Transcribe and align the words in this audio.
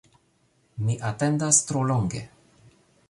Mi 0.87 0.95
atendas 1.09 1.59
tro 1.67 1.85
longe 1.93 2.27